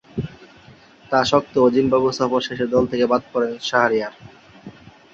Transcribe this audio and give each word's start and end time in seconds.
তা 1.11 1.19
স্বত্ত্বেও 1.29 1.73
জিম্বাবুয়ে 1.75 2.17
সফর 2.19 2.41
শেষে 2.47 2.65
দল 2.73 2.83
থেকে 2.91 3.05
বাদ 3.11 3.21
পড়েন 3.31 3.53
শাহরিয়ার। 3.69 4.13